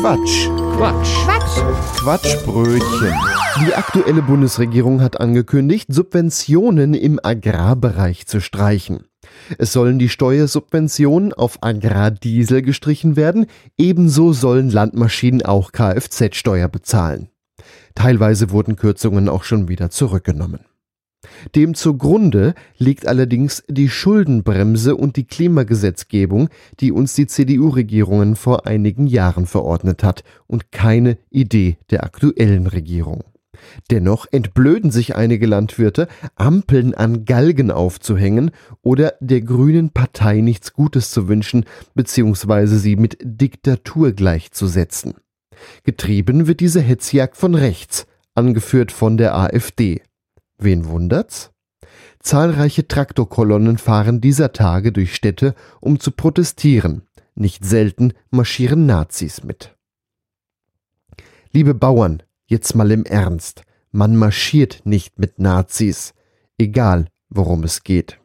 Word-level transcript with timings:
Quatsch. 0.00 0.48
Quatsch. 0.76 1.24
Quatsch. 1.24 2.00
Quatschbrötchen. 2.00 3.14
Die 3.64 3.74
aktuelle 3.74 4.20
Bundesregierung 4.20 5.00
hat 5.00 5.18
angekündigt, 5.18 5.86
Subventionen 5.90 6.92
im 6.92 7.18
Agrarbereich 7.22 8.26
zu 8.26 8.40
streichen. 8.42 9.06
Es 9.56 9.72
sollen 9.72 9.98
die 9.98 10.10
Steuersubventionen 10.10 11.32
auf 11.32 11.62
Agrardiesel 11.62 12.60
gestrichen 12.60 13.16
werden, 13.16 13.46
ebenso 13.78 14.34
sollen 14.34 14.68
Landmaschinen 14.68 15.42
auch 15.42 15.72
Kfz-Steuer 15.72 16.68
bezahlen. 16.68 17.30
Teilweise 17.94 18.50
wurden 18.50 18.76
Kürzungen 18.76 19.30
auch 19.30 19.44
schon 19.44 19.68
wieder 19.68 19.88
zurückgenommen. 19.88 20.60
Dem 21.54 21.74
zugrunde 21.74 22.54
liegt 22.78 23.06
allerdings 23.06 23.64
die 23.68 23.88
Schuldenbremse 23.88 24.96
und 24.96 25.16
die 25.16 25.24
Klimagesetzgebung, 25.24 26.48
die 26.80 26.92
uns 26.92 27.14
die 27.14 27.26
CDU-Regierungen 27.26 28.36
vor 28.36 28.66
einigen 28.66 29.06
Jahren 29.06 29.46
verordnet 29.46 30.02
hat, 30.02 30.24
und 30.46 30.72
keine 30.72 31.18
Idee 31.30 31.76
der 31.90 32.04
aktuellen 32.04 32.66
Regierung. 32.66 33.24
Dennoch 33.90 34.26
entblöden 34.30 34.90
sich 34.90 35.16
einige 35.16 35.46
Landwirte, 35.46 36.08
Ampeln 36.34 36.94
an 36.94 37.24
Galgen 37.24 37.70
aufzuhängen 37.70 38.50
oder 38.82 39.14
der 39.20 39.40
Grünen 39.40 39.90
Partei 39.90 40.40
nichts 40.40 40.72
Gutes 40.72 41.10
zu 41.10 41.28
wünschen 41.28 41.64
bzw. 41.94 42.66
sie 42.66 42.96
mit 42.96 43.18
Diktatur 43.22 44.12
gleichzusetzen. 44.12 45.14
Getrieben 45.84 46.46
wird 46.46 46.60
diese 46.60 46.80
Hetzjagd 46.80 47.36
von 47.36 47.54
rechts, 47.54 48.06
angeführt 48.34 48.92
von 48.92 49.16
der 49.16 49.34
AfD. 49.34 50.02
Wen 50.58 50.86
wundert's? 50.86 51.50
Zahlreiche 52.20 52.88
Traktorkolonnen 52.88 53.78
fahren 53.78 54.20
dieser 54.20 54.52
Tage 54.52 54.90
durch 54.92 55.14
Städte, 55.14 55.54
um 55.80 56.00
zu 56.00 56.10
protestieren. 56.10 57.02
Nicht 57.34 57.64
selten 57.64 58.14
marschieren 58.30 58.86
Nazis 58.86 59.44
mit. 59.44 59.76
Liebe 61.52 61.74
Bauern, 61.74 62.22
jetzt 62.46 62.74
mal 62.74 62.90
im 62.90 63.04
Ernst. 63.04 63.62
Man 63.92 64.16
marschiert 64.16 64.80
nicht 64.84 65.18
mit 65.18 65.38
Nazis. 65.38 66.14
Egal, 66.58 67.06
worum 67.28 67.62
es 67.62 67.82
geht. 67.82 68.18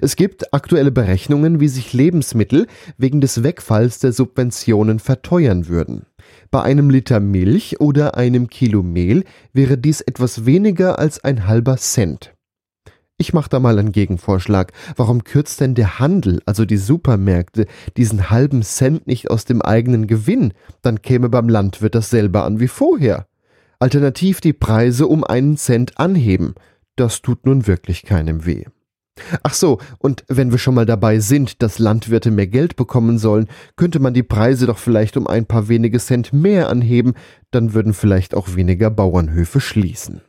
Es 0.00 0.16
gibt 0.16 0.52
aktuelle 0.52 0.90
Berechnungen, 0.90 1.60
wie 1.60 1.68
sich 1.68 1.92
Lebensmittel 1.92 2.66
wegen 2.98 3.20
des 3.20 3.42
Wegfalls 3.42 3.98
der 3.98 4.12
Subventionen 4.12 4.98
verteuern 4.98 5.68
würden. 5.68 6.06
Bei 6.52 6.60
einem 6.64 6.90
Liter 6.90 7.18
Milch 7.18 7.80
oder 7.80 8.18
einem 8.18 8.50
Kilo 8.50 8.82
Mehl 8.82 9.24
wäre 9.54 9.78
dies 9.78 10.02
etwas 10.02 10.44
weniger 10.44 10.98
als 10.98 11.24
ein 11.24 11.46
halber 11.46 11.78
Cent. 11.78 12.34
Ich 13.16 13.32
mache 13.32 13.48
da 13.48 13.58
mal 13.58 13.78
einen 13.78 13.90
Gegenvorschlag. 13.90 14.74
Warum 14.96 15.24
kürzt 15.24 15.62
denn 15.62 15.74
der 15.74 15.98
Handel, 15.98 16.42
also 16.44 16.66
die 16.66 16.76
Supermärkte, 16.76 17.64
diesen 17.96 18.28
halben 18.28 18.62
Cent 18.62 19.06
nicht 19.06 19.30
aus 19.30 19.46
dem 19.46 19.62
eigenen 19.62 20.06
Gewinn? 20.06 20.52
Dann 20.82 21.00
käme 21.00 21.30
beim 21.30 21.48
Landwirt 21.48 21.94
dasselbe 21.94 22.42
an 22.42 22.60
wie 22.60 22.68
vorher. 22.68 23.26
Alternativ 23.78 24.42
die 24.42 24.52
Preise 24.52 25.06
um 25.06 25.24
einen 25.24 25.56
Cent 25.56 25.98
anheben. 25.98 26.54
Das 26.96 27.22
tut 27.22 27.46
nun 27.46 27.66
wirklich 27.66 28.02
keinem 28.02 28.44
weh. 28.44 28.66
Ach 29.42 29.52
so, 29.52 29.78
und 29.98 30.24
wenn 30.28 30.52
wir 30.52 30.58
schon 30.58 30.74
mal 30.74 30.86
dabei 30.86 31.18
sind, 31.18 31.62
dass 31.62 31.78
Landwirte 31.78 32.30
mehr 32.30 32.46
Geld 32.46 32.76
bekommen 32.76 33.18
sollen, 33.18 33.48
könnte 33.76 33.98
man 33.98 34.14
die 34.14 34.22
Preise 34.22 34.66
doch 34.66 34.78
vielleicht 34.78 35.16
um 35.16 35.26
ein 35.26 35.46
paar 35.46 35.68
wenige 35.68 35.98
Cent 35.98 36.32
mehr 36.32 36.68
anheben, 36.70 37.14
dann 37.50 37.74
würden 37.74 37.92
vielleicht 37.92 38.34
auch 38.34 38.54
weniger 38.54 38.90
Bauernhöfe 38.90 39.60
schließen. 39.60 40.22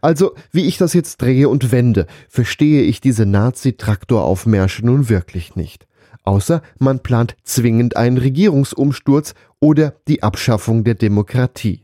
Also, 0.00 0.34
wie 0.50 0.66
ich 0.66 0.78
das 0.78 0.94
jetzt 0.94 1.20
drehe 1.20 1.48
und 1.48 1.72
wende, 1.72 2.06
verstehe 2.28 2.82
ich 2.82 3.00
diese 3.00 3.26
Nazi-Traktoraufmärsche 3.26 4.84
nun 4.84 5.08
wirklich 5.08 5.56
nicht. 5.56 5.86
Außer 6.24 6.62
man 6.78 7.00
plant 7.00 7.36
zwingend 7.42 7.96
einen 7.96 8.18
Regierungsumsturz 8.18 9.34
oder 9.60 9.94
die 10.08 10.22
Abschaffung 10.22 10.84
der 10.84 10.94
Demokratie. 10.94 11.82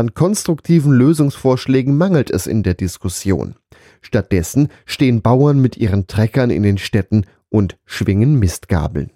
An 0.00 0.14
konstruktiven 0.14 0.92
Lösungsvorschlägen 0.92 1.94
mangelt 1.94 2.30
es 2.30 2.46
in 2.46 2.62
der 2.62 2.72
Diskussion. 2.72 3.56
Stattdessen 4.00 4.68
stehen 4.86 5.20
Bauern 5.20 5.60
mit 5.60 5.76
ihren 5.76 6.06
Treckern 6.06 6.48
in 6.48 6.62
den 6.62 6.78
Städten 6.78 7.26
und 7.50 7.76
schwingen 7.84 8.38
Mistgabeln. 8.38 9.10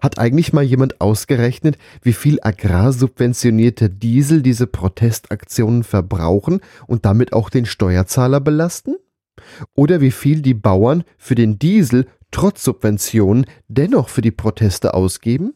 Hat 0.00 0.18
eigentlich 0.18 0.52
mal 0.52 0.64
jemand 0.64 1.00
ausgerechnet, 1.00 1.78
wie 2.02 2.14
viel 2.14 2.40
agrarsubventionierter 2.42 3.88
Diesel 3.88 4.42
diese 4.42 4.66
Protestaktionen 4.66 5.84
verbrauchen 5.84 6.58
und 6.88 7.04
damit 7.04 7.32
auch 7.32 7.48
den 7.48 7.64
Steuerzahler 7.64 8.40
belasten? 8.40 8.96
Oder 9.76 10.00
wie 10.00 10.10
viel 10.10 10.42
die 10.42 10.54
Bauern 10.54 11.04
für 11.16 11.36
den 11.36 11.60
Diesel 11.60 12.08
trotz 12.32 12.64
Subventionen 12.64 13.46
dennoch 13.68 14.08
für 14.08 14.20
die 14.20 14.32
Proteste 14.32 14.94
ausgeben? 14.94 15.54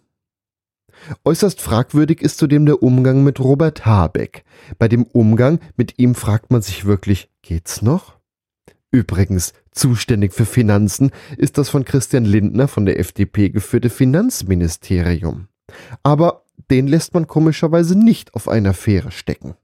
Äußerst 1.25 1.61
fragwürdig 1.61 2.23
ist 2.23 2.39
zudem 2.39 2.67
der 2.67 2.83
Umgang 2.83 3.23
mit 3.23 3.41
Robert 3.41 3.87
Habeck. 3.87 4.45
Bei 4.79 4.89
dem 4.89 5.05
Umgang 5.05 5.61
mit 5.77 5.99
ihm 5.99 6.15
fragt 6.15 6.51
man 6.51 6.63
sich 6.63 6.85
wirklich, 6.85 7.31
geht's 7.43 7.83
noch? 7.83 8.17
Übrigens, 8.91 9.53
zuständig 9.73 10.33
für 10.33 10.47
Finanzen 10.47 11.11
ist 11.37 11.59
das 11.59 11.69
von 11.69 11.85
Christian 11.85 12.25
Lindner 12.25 12.69
von 12.69 12.87
der 12.87 12.99
FDP 12.99 13.51
geführte 13.51 13.91
Finanzministerium. 13.91 15.49
Aber 16.03 16.45
den 16.71 16.87
lässt 16.87 17.15
man 17.15 17.27
komischerweise 17.27 17.99
nicht 17.99 18.35
auf 18.35 18.49
einer 18.49 18.75
Fähre 18.75 19.11
stecken. 19.11 19.55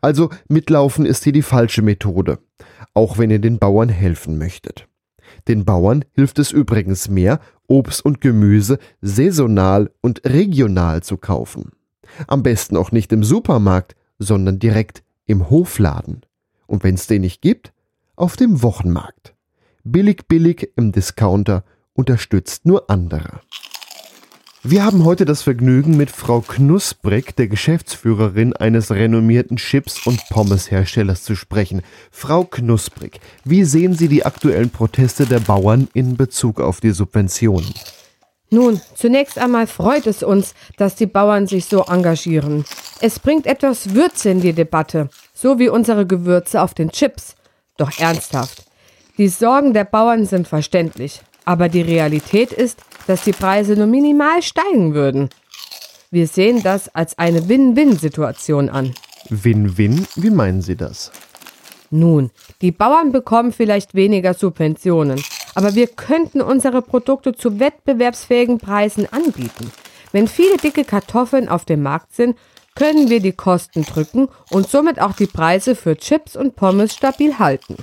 Also 0.00 0.30
mitlaufen 0.48 1.06
ist 1.06 1.24
hier 1.24 1.32
die 1.32 1.42
falsche 1.42 1.82
Methode, 1.82 2.38
auch 2.94 3.18
wenn 3.18 3.30
ihr 3.30 3.38
den 3.38 3.58
Bauern 3.58 3.88
helfen 3.88 4.38
möchtet. 4.38 4.88
Den 5.48 5.64
Bauern 5.64 6.04
hilft 6.12 6.38
es 6.38 6.50
übrigens 6.50 7.08
mehr, 7.08 7.40
Obst 7.70 8.04
und 8.04 8.20
Gemüse 8.20 8.78
saisonal 9.00 9.90
und 10.00 10.22
regional 10.24 11.02
zu 11.02 11.16
kaufen. 11.16 11.70
Am 12.26 12.42
besten 12.42 12.76
auch 12.76 12.90
nicht 12.90 13.12
im 13.12 13.22
Supermarkt, 13.22 13.94
sondern 14.18 14.58
direkt 14.58 15.04
im 15.26 15.48
Hofladen. 15.48 16.26
Und 16.66 16.82
wenn 16.82 16.96
es 16.96 17.06
den 17.06 17.22
nicht 17.22 17.40
gibt, 17.40 17.72
auf 18.16 18.36
dem 18.36 18.62
Wochenmarkt. 18.62 19.34
Billig, 19.84 20.26
billig 20.26 20.72
im 20.76 20.92
Discounter 20.92 21.64
unterstützt 21.94 22.66
nur 22.66 22.90
andere. 22.90 23.40
Wir 24.62 24.84
haben 24.84 25.06
heute 25.06 25.24
das 25.24 25.40
Vergnügen, 25.40 25.96
mit 25.96 26.10
Frau 26.10 26.42
Knusprig, 26.42 27.34
der 27.34 27.48
Geschäftsführerin 27.48 28.54
eines 28.54 28.90
renommierten 28.90 29.56
Chips- 29.56 30.06
und 30.06 30.20
Pommesherstellers, 30.28 31.24
zu 31.24 31.34
sprechen. 31.34 31.80
Frau 32.10 32.44
Knusprig, 32.44 33.20
wie 33.42 33.64
sehen 33.64 33.94
Sie 33.94 34.08
die 34.08 34.26
aktuellen 34.26 34.68
Proteste 34.68 35.24
der 35.24 35.40
Bauern 35.40 35.88
in 35.94 36.18
Bezug 36.18 36.60
auf 36.60 36.80
die 36.80 36.90
Subventionen? 36.90 37.72
Nun, 38.50 38.82
zunächst 38.94 39.38
einmal 39.38 39.66
freut 39.66 40.06
es 40.06 40.22
uns, 40.22 40.52
dass 40.76 40.94
die 40.94 41.06
Bauern 41.06 41.46
sich 41.46 41.64
so 41.64 41.84
engagieren. 41.84 42.66
Es 43.00 43.18
bringt 43.18 43.46
etwas 43.46 43.94
Würze 43.94 44.28
in 44.28 44.42
die 44.42 44.52
Debatte, 44.52 45.08
so 45.32 45.58
wie 45.58 45.70
unsere 45.70 46.06
Gewürze 46.06 46.60
auf 46.60 46.74
den 46.74 46.90
Chips. 46.90 47.34
Doch 47.78 47.98
ernsthaft. 47.98 48.64
Die 49.16 49.28
Sorgen 49.28 49.72
der 49.72 49.84
Bauern 49.84 50.26
sind 50.26 50.46
verständlich, 50.46 51.22
aber 51.50 51.68
die 51.68 51.82
Realität 51.82 52.52
ist, 52.52 52.78
dass 53.08 53.24
die 53.24 53.32
Preise 53.32 53.74
nur 53.74 53.88
minimal 53.88 54.40
steigen 54.40 54.94
würden. 54.94 55.30
Wir 56.12 56.28
sehen 56.28 56.62
das 56.62 56.94
als 56.94 57.18
eine 57.18 57.48
Win-Win-Situation 57.48 58.68
an. 58.68 58.94
Win-Win? 59.30 60.06
Wie 60.14 60.30
meinen 60.30 60.62
Sie 60.62 60.76
das? 60.76 61.10
Nun, 61.90 62.30
die 62.62 62.70
Bauern 62.70 63.10
bekommen 63.10 63.50
vielleicht 63.52 63.96
weniger 63.96 64.34
Subventionen, 64.34 65.20
aber 65.56 65.74
wir 65.74 65.88
könnten 65.88 66.40
unsere 66.40 66.82
Produkte 66.82 67.34
zu 67.34 67.58
wettbewerbsfähigen 67.58 68.58
Preisen 68.58 69.12
anbieten. 69.12 69.72
Wenn 70.12 70.28
viele 70.28 70.56
dicke 70.56 70.84
Kartoffeln 70.84 71.48
auf 71.48 71.64
dem 71.64 71.82
Markt 71.82 72.14
sind, 72.14 72.38
können 72.76 73.10
wir 73.10 73.18
die 73.18 73.32
Kosten 73.32 73.82
drücken 73.82 74.28
und 74.50 74.70
somit 74.70 75.00
auch 75.00 75.14
die 75.14 75.26
Preise 75.26 75.74
für 75.74 75.96
Chips 75.96 76.36
und 76.36 76.54
Pommes 76.54 76.94
stabil 76.94 77.40
halten. 77.40 77.74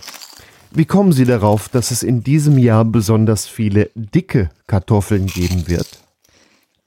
Wie 0.71 0.85
kommen 0.85 1.11
Sie 1.11 1.25
darauf, 1.25 1.69
dass 1.69 1.91
es 1.91 2.03
in 2.03 2.23
diesem 2.23 2.57
Jahr 2.57 2.85
besonders 2.85 3.47
viele 3.47 3.89
dicke 3.95 4.49
Kartoffeln 4.67 5.27
geben 5.27 5.67
wird? 5.67 5.87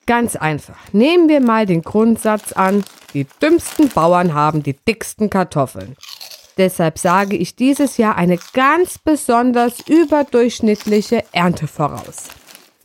Ganz 0.07 0.37
einfach. 0.37 0.79
Nehmen 0.93 1.29
wir 1.29 1.41
mal 1.41 1.67
den 1.67 1.83
Grundsatz 1.83 2.53
an, 2.53 2.85
die 3.15 3.27
dümmsten 3.43 3.89
Bauern 3.89 4.35
haben 4.35 4.63
die 4.63 4.77
dicksten 4.87 5.31
Kartoffeln. 5.31 5.97
Deshalb 6.59 6.99
sage 6.99 7.37
ich 7.37 7.57
dieses 7.57 7.97
Jahr 7.97 8.17
eine 8.17 8.39
ganz 8.53 8.99
besonders 8.99 9.81
überdurchschnittliche 9.89 11.25
Ernte 11.33 11.67
voraus. 11.67 12.29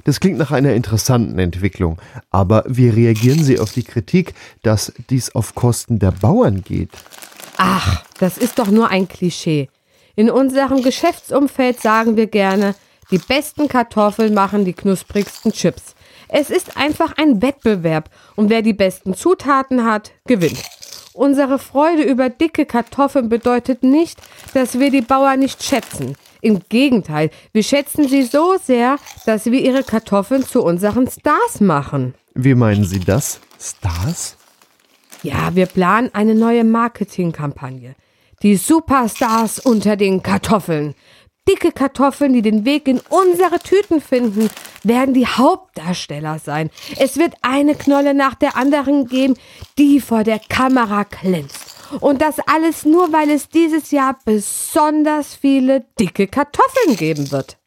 Das 0.06 0.19
klingt 0.19 0.38
nach 0.38 0.52
einer 0.52 0.74
interessanten 0.74 1.40
Entwicklung, 1.40 2.00
aber 2.30 2.64
wie 2.68 2.90
reagieren 2.90 3.44
Sie 3.44 3.60
auf 3.60 3.74
die 3.74 3.84
Kritik, 3.84 4.36
dass 4.62 4.94
dies 5.10 5.34
auf 5.34 5.56
Kosten 5.56 5.98
der 5.98 6.12
Bauern 6.12 6.64
geht? 6.64 6.92
Ach, 7.58 8.04
das 8.19 8.38
ist 8.38 8.60
doch 8.60 8.69
nur 8.69 8.90
ein 8.90 9.08
Klischee. 9.08 9.68
In 10.16 10.30
unserem 10.30 10.82
Geschäftsumfeld 10.82 11.82
sagen 11.82 12.16
wir 12.16 12.28
gerne, 12.28 12.76
die 13.12 13.18
besten 13.18 13.68
Kartoffeln 13.68 14.34
machen 14.34 14.66
die 14.66 14.74
knusprigsten 14.74 15.52
Chips. 15.52 15.96
Es 16.28 16.50
ist 16.50 16.78
einfach 16.78 17.18
ein 17.18 17.42
Wettbewerb 17.42 18.10
und 18.36 18.50
wer 18.50 18.62
die 18.62 18.74
besten 18.74 19.14
Zutaten 19.14 19.86
hat, 19.86 20.12
gewinnt. 20.26 20.64
Unsere 21.14 21.60
Freude 21.60 22.04
über 22.04 22.30
dicke 22.30 22.66
Kartoffeln 22.66 23.30
bedeutet 23.30 23.84
nicht, 23.84 24.20
dass 24.54 24.80
wir 24.80 24.92
die 24.92 25.02
Bauern 25.02 25.40
nicht 25.40 25.64
schätzen. 25.64 26.16
Im 26.42 26.62
Gegenteil, 26.68 27.30
wir 27.54 27.64
schätzen 27.64 28.08
sie 28.08 28.24
so 28.24 28.58
sehr, 28.62 28.98
dass 29.26 29.46
wir 29.46 29.60
ihre 29.62 29.84
Kartoffeln 29.84 30.46
zu 30.46 30.62
unseren 30.62 31.08
Stars 31.08 31.62
machen. 31.62 32.16
Wie 32.34 32.56
meinen 32.56 32.84
Sie 32.84 33.00
das? 33.00 33.40
Stars? 33.60 34.36
Ja, 35.24 35.56
wir 35.56 35.66
planen 35.66 36.10
eine 36.14 36.36
neue 36.36 36.64
Marketingkampagne. 36.64 37.96
Die 38.42 38.56
Superstars 38.56 39.60
unter 39.60 39.96
den 39.96 40.22
Kartoffeln. 40.22 40.94
Dicke 41.48 41.72
Kartoffeln, 41.72 42.34
die 42.34 42.42
den 42.42 42.66
Weg 42.66 42.88
in 42.88 43.00
unsere 43.10 43.60
Tüten 43.60 44.02
finden, 44.02 44.50
werden 44.84 45.14
die 45.14 45.28
Hauptdarsteller 45.28 46.40
sein. 46.40 46.72
Es 46.98 47.18
wird 47.18 47.36
eine 47.44 47.76
Knolle 47.76 48.16
nach 48.16 48.34
der 48.34 48.58
anderen 48.58 49.08
geben, 49.08 49.36
die 49.78 50.00
vor 50.00 50.24
der 50.24 50.40
Kamera 50.40 51.04
glänzt. 51.04 51.76
Und 52.00 52.22
das 52.22 52.38
alles 52.48 52.84
nur, 52.84 53.14
weil 53.14 53.30
es 53.30 53.48
dieses 53.48 53.92
Jahr 53.92 54.18
besonders 54.26 55.36
viele 55.36 55.86
dicke 56.00 56.28
Kartoffeln 56.28 56.96
geben 56.96 57.31
wird. 57.31 57.58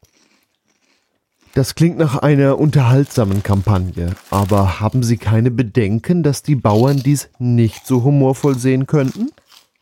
Das 1.55 1.75
klingt 1.75 1.99
nach 1.99 2.17
einer 2.17 2.59
unterhaltsamen 2.59 3.43
Kampagne, 3.43 4.15
aber 4.31 4.81
haben 4.81 5.03
Sie 5.03 5.17
keine 5.17 5.51
Bedenken, 5.51 6.23
dass 6.23 6.43
die 6.43 6.55
Bauern 6.55 6.99
dies 6.99 7.31
nicht 7.39 7.87
so 7.87 8.05
humorvoll 8.05 8.59
sehen 8.59 8.87
könnten? 8.87 9.31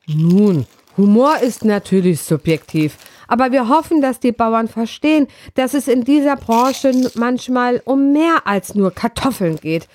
Nun, 0.08 0.67
Humor 0.97 1.38
ist 1.41 1.64
natürlich 1.64 2.23
subjektiv, 2.23 2.97
aber 3.26 3.50
wir 3.50 3.69
hoffen, 3.69 4.00
dass 4.00 4.20
die 4.20 4.31
Bauern 4.31 4.69
verstehen, 4.69 5.26
dass 5.55 5.75
es 5.75 5.88
in 5.88 6.05
dieser 6.05 6.37
Branche 6.37 7.11
manchmal 7.17 7.82
um 7.85 8.12
mehr 8.12 8.47
als 8.47 8.76
nur 8.76 8.93
Kartoffeln 8.93 9.56
geht. 9.56 9.88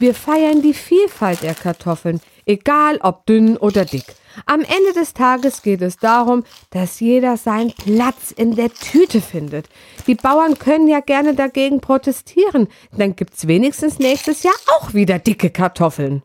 Wir 0.00 0.14
feiern 0.14 0.62
die 0.62 0.74
Vielfalt 0.74 1.44
der 1.44 1.54
Kartoffeln, 1.54 2.20
egal 2.44 2.98
ob 3.02 3.24
dünn 3.26 3.56
oder 3.56 3.84
dick. 3.84 4.04
Am 4.46 4.62
Ende 4.62 4.94
des 4.96 5.14
Tages 5.14 5.62
geht 5.62 5.80
es 5.80 5.96
darum, 5.96 6.42
dass 6.70 6.98
jeder 6.98 7.36
seinen 7.36 7.72
Platz 7.72 8.32
in 8.32 8.56
der 8.56 8.70
Tüte 8.70 9.20
findet. 9.20 9.68
Die 10.08 10.16
Bauern 10.16 10.58
können 10.58 10.88
ja 10.88 10.98
gerne 10.98 11.34
dagegen 11.34 11.80
protestieren, 11.80 12.66
dann 12.96 13.14
gibt's 13.14 13.46
wenigstens 13.46 14.00
nächstes 14.00 14.42
Jahr 14.42 14.54
auch 14.76 14.92
wieder 14.92 15.20
dicke 15.20 15.50
Kartoffeln. 15.50 16.22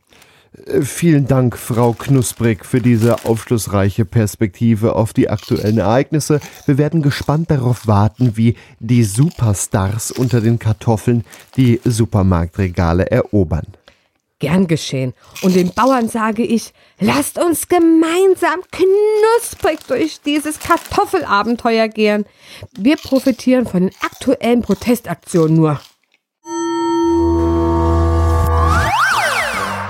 Äh, 0.65 0.81
vielen 0.81 1.27
Dank, 1.27 1.57
Frau 1.57 1.93
Knusprig, 1.93 2.65
für 2.65 2.81
diese 2.81 3.25
aufschlussreiche 3.25 4.05
Perspektive 4.05 4.95
auf 4.95 5.13
die 5.13 5.29
aktuellen 5.29 5.77
Ereignisse. 5.77 6.39
Wir 6.65 6.77
werden 6.77 7.01
gespannt 7.01 7.51
darauf 7.51 7.87
warten, 7.87 8.37
wie 8.37 8.55
die 8.79 9.03
Superstars 9.03 10.11
unter 10.11 10.41
den 10.41 10.59
Kartoffeln 10.59 11.23
die 11.55 11.79
Supermarktregale 11.83 13.09
erobern. 13.11 13.67
Gern 14.39 14.67
geschehen. 14.67 15.15
Und 15.41 15.55
den 15.55 15.73
Bauern 15.73 16.09
sage 16.09 16.43
ich, 16.43 16.71
lasst 16.99 17.39
uns 17.39 17.67
gemeinsam 17.67 18.61
knusprig 18.71 19.79
durch 19.87 20.21
dieses 20.21 20.59
Kartoffelabenteuer 20.59 21.87
gehen. 21.87 22.25
Wir 22.77 22.97
profitieren 22.97 23.65
von 23.65 23.81
den 23.81 23.91
aktuellen 24.01 24.61
Protestaktionen 24.61 25.55
nur. 25.55 25.79